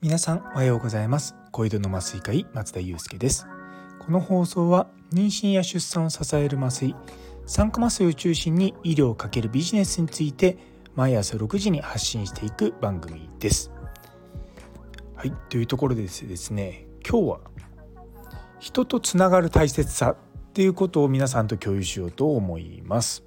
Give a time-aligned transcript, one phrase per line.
[0.00, 1.34] 皆さんおはようございます。
[1.50, 3.46] 小井戸の麻酔科医松田祐介です。
[3.98, 6.96] この放送は妊娠や出産を支える麻酔
[7.44, 10.56] 酸化麻酔を中心に医療をかけるビジネスについて
[10.94, 13.70] 毎朝6時に発信していく番組です。
[15.14, 17.40] はいというところでですね今日は
[18.60, 23.24] 人とつながる大切さっていうことを皆さんと共有しようと思います。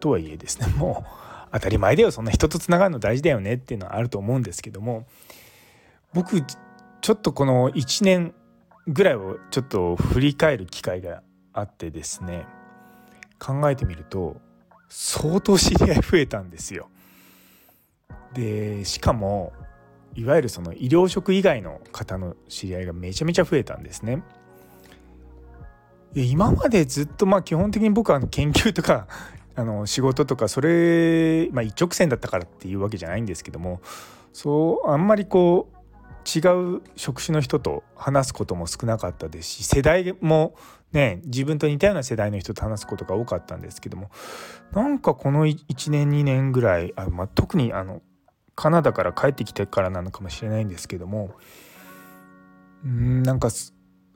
[0.00, 1.10] とはいえですね もう
[1.52, 5.06] 当たり前だよそんな人とつながるの大事だよねっていうのはあると思うんですけども
[6.12, 8.34] 僕ちょっとこの1年
[8.86, 12.46] ぐらいをちょっと振り返る機会があってですね
[13.38, 14.40] 考えてみると
[14.88, 16.88] 相当知り合い増えたんですよ。
[18.34, 19.52] でしかも
[20.14, 24.22] いわゆるその医療職以外の方の知り合いがめちゃめちゃ増えたんですね。
[26.14, 29.06] 今までずっとまあ基本的に僕は研究とか
[29.60, 33.82] あの仕事とかそれ、まあ、一直線だったからっていうわけじゃないんですけども
[34.32, 35.80] そうあんまりこう
[36.26, 40.54] 違う職種の人と話すことも少なかったですし世代も
[40.92, 44.10] ね自分と似たような世代の人と話すことが多かったんですけども
[44.72, 48.00] なんかこの1年2年ぐらいあ、まあ、特にあの
[48.54, 51.32] カナダから帰ってきてからなのかもしれないんですけども
[52.84, 53.50] うんなんか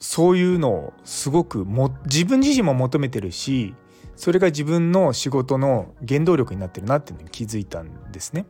[0.00, 3.74] そういうのをすごくも自分自身も求めてるし
[4.22, 8.46] それが自分の仕事の原動力になってるなっていうのに気づいたんですね。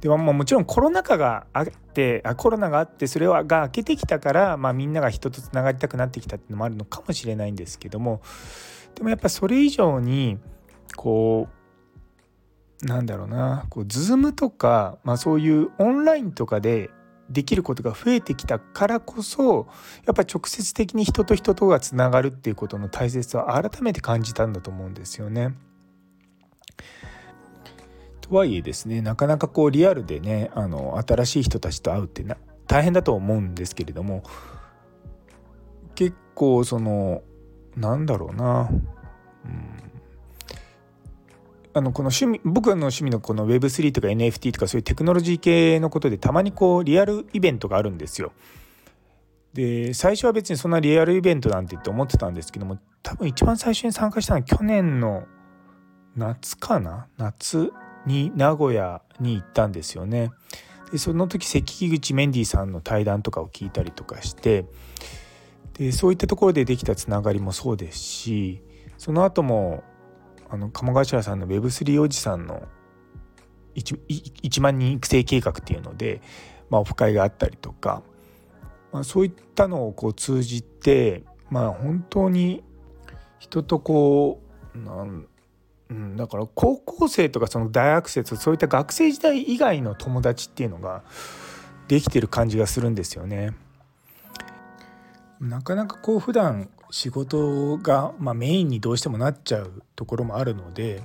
[0.00, 8.22] でももちろんコロナ禍があってあコロナがあってそれはが明けてきたから、まあ、みんなが人とつながりたくなってきたっていうのもあるのかもしれないんですけども
[8.94, 10.38] でもやっぱそれ以上に
[10.94, 11.48] こ
[12.84, 16.90] うなんだろうなこう Zoom とか、まあ、そういうオンラインとかで
[17.34, 19.68] できることが増えてきたからこそ
[20.06, 25.54] やっぱ直接的に人と人とがつながるっていうことの大切さを改めて感じたんだと思うんですよね。
[28.22, 34.22] とはいえですねなかなかこうリアルでねあの新しい人たちと会うってな大変だと思うんですけれども
[35.94, 37.22] 結構その
[37.76, 38.70] なんだろうな、
[41.76, 48.32] あのこの趣味僕の趣味のこの Web3 とか NFT とかそういうテクノロジー系のことでたまにこうリアルイベントがあるんですよ。
[49.54, 55.24] で最初は別にそんなリアルイベントなんてって思ってたんですけども多分一番最初に参加したのは去年の
[56.16, 57.08] 夏かな？
[57.18, 57.72] 夏
[58.06, 60.30] に名古屋に行ったんですよね。
[60.92, 64.66] でその時関口メンディーさんの対談とかを聞いたりとかして
[65.72, 68.62] でそういったところでできたつながりもそうですし
[68.96, 69.82] その後も
[70.48, 72.62] あの鴨頭さんの Web3 おじさんの
[73.74, 73.98] 1,
[74.42, 76.20] 1万人育成計画っていうので、
[76.70, 78.02] まあ、オフ会があったりとか、
[78.92, 82.62] まあ、そういったのをこう通じてまあ本当に
[83.38, 84.40] 人とこ
[84.74, 85.26] うなん
[85.90, 91.04] うん、だから高校生とかその大学生とそういった学生時代以外の友達っていうのが
[91.88, 93.52] できてる感じがするんですよね。
[95.40, 101.02] なかなかこう普段仕事が、まあ、メインにどうしてもなっちゃうところもあるので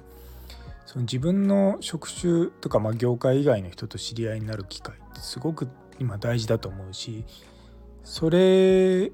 [0.85, 5.67] その自分の職種とか、まあ、業界以外の人と知り合いになる機会ってすごく
[5.97, 7.25] 今大事だと思うし
[8.03, 9.11] それ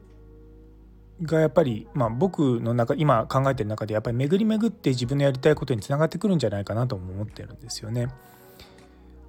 [1.21, 8.09] がやっぱり、まあ、僕の中今考えてる中でやっぱり巡り巡って自分のやりたいことにつながってくるんじゃないかなとも思ってるんですよね。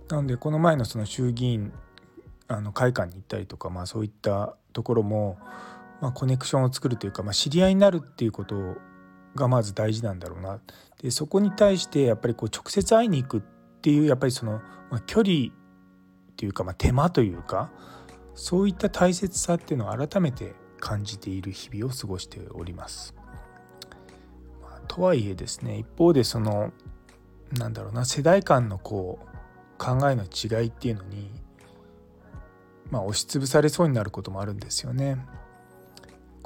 [0.09, 1.73] なのでこの前のその衆議院
[2.49, 5.39] あの会館に行ったりとか、まあ、そういったところも、
[6.01, 8.77] まあ、コネクションを作るというか、まあ、知り合いになるっていうこと
[9.35, 10.61] がまず大事なんだろうな
[11.03, 13.41] でそこに対してやっぱりこう直接会いに行くっ
[13.83, 15.53] ていうやっぱりその、まあ、距離
[16.37, 17.71] というか、まあ、手間というか
[18.35, 23.15] そういった大切さっていうのを改めて感じている日々を過ごしております。
[24.63, 26.73] まあ、とはいえですね一方でその
[27.53, 29.27] なんだろうな世代間のこう
[29.79, 31.31] 考えの違いっていうのに、
[32.91, 35.19] まあ、押しつぶされそうになることもあるんですよね。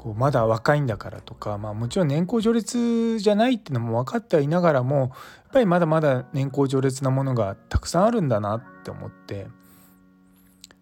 [0.01, 5.09] こうまだ若いんだからとか、まあ、もちろん年功序列じゃないっていうのも分かってはいながらもやっ
[5.53, 9.47] ぱりまだまだ年功序列なものがたくさんあるんだなって思って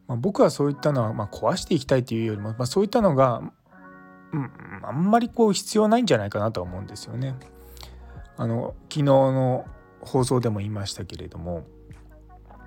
[0.07, 3.43] まあ、僕はそういったのはま壊していきたいというよりも、まあ、そういったのが、
[4.33, 4.51] うん、
[4.81, 7.35] あんまりこう必要ないんじゃないかなとは思うんですよね。
[8.35, 9.65] あの昨日の
[10.01, 11.63] 放送でも言いましたけれども、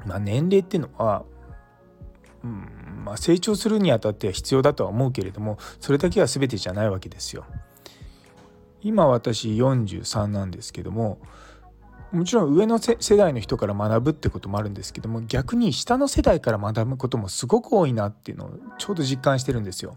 [0.07, 1.25] まあ、年齢っていうのは、
[2.45, 7.45] うんまあ、成長するにあたっては必要だとは思うけれどもそれだけは全てじゃないわけですよ。
[8.83, 11.19] 今私43なんですけども
[12.11, 19.97] もちろん上の世代の人から学ぶってこともあるんですけども逆に下の世代から学ぶこともすごく多いなっていうのをちょうど実感してるんですよ。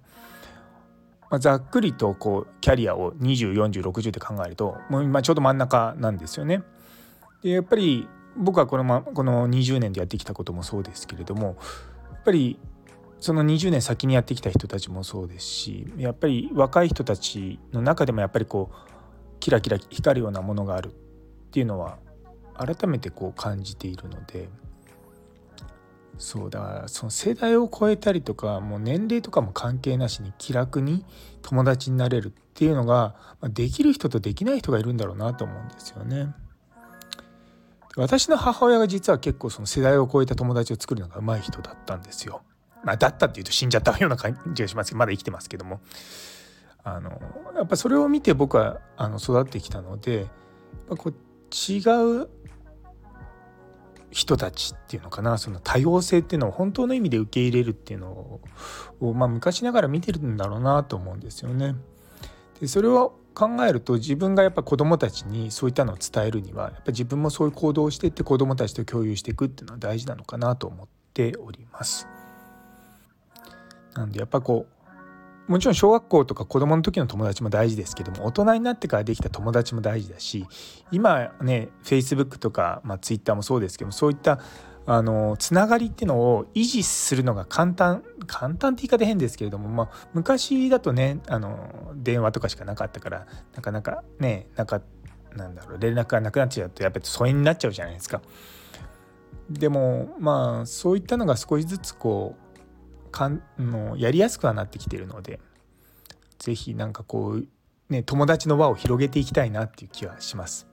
[1.30, 6.64] まあ、ざっくりとこうキャリアを204060って考えるともう今ちょうど真ん中なんですよね。
[7.42, 8.08] でやっぱり
[8.38, 11.58] 僕はこの,、ま、この20年でやってきたこともそうですけれども
[12.26, 12.60] ぱり
[13.20, 18.76] その20年先にやってきた人たちもそうですしやっぱり若い人たちの中でもやっぱりこう
[19.40, 20.92] キラキラ光るようなものがあるっ
[21.52, 21.98] ていうのは
[22.56, 24.50] 改めてこう感じているので
[26.18, 31.06] そうだからその世代を超えたりとかもう年齢とかも関係なしに気楽に
[31.42, 36.34] 友達になれるっていうのができる人とできない人がいるんだろうなと思うんですよね。
[37.98, 42.42] 私の母親が実は結構その世代を超えた友達を作るのが上手い人だったんですよ。
[42.84, 45.82] まあ、だったっていうと死んじゃったような感じがしますけどまだ生きてますけども
[46.84, 47.20] あの
[47.56, 50.28] やっぱそれを見て僕はあの育ってきたので
[50.90, 51.14] こう
[51.52, 51.80] 違
[52.22, 52.30] う
[54.12, 58.40] 人たちっていうのかなその多様性っていうのを本当の意味で受け入れるっていうの
[59.02, 61.76] を、まあ、昔ながら見てるんだろうなと思うんですよね。
[62.62, 72.08] でそれを考えると自分がやっぱ子どもたちにそういったのを伝えるにはやっぱ自分もそういう行動をしていって子どもたちと共有していくっていうのは大事なのかなと思っております。
[73.94, 74.76] なんでやっぱこう
[75.52, 80.48] もちろん小学校とか子供の時の友達も大事ですけども大人になってからできた友達も大事だし
[80.92, 84.40] 今ね Facebook とか、まあ、Twitter もそうですけどもそういった
[84.88, 94.82] あのつながりっていうのを維持するのが簡単簡単って言い方変ですけれども、まあ、昔だとねあの電話とかしかなかったからなかなかねなんか
[95.36, 98.22] なんだろう連絡がなくなっちゃうとやっぱり疎遠になっちゃうじゃないですか。
[99.50, 102.36] でもまあそういったのが少しずつこ
[103.08, 105.40] うかんのやりやすくはなってきてるので
[106.40, 107.48] 是非なんかこう
[107.90, 110.68] ね友達の輪を広げていきたいなっていう気はします。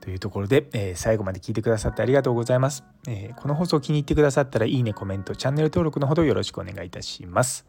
[0.00, 7.66] というところで、えー、最後まで聞いてくださってありがとうございます、えー、この放送気に入ってくださったらいいねコメントチャンネル登録のほどよろしくお願いいたします。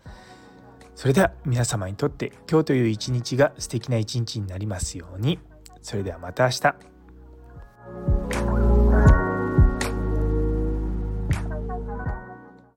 [0.95, 5.39] それでは皆様にとって今日という一日が素敵な一日になりますように。
[5.81, 8.10] それではまた明日。